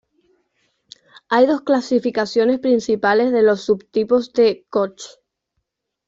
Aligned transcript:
Hay 1.29 1.45
dos 1.45 1.61
clasificaciones 1.61 2.57
principales 2.59 3.31
de 3.31 3.43
los 3.43 3.61
subtipos 3.61 4.33
de 4.33 4.65
koch. 4.67 4.99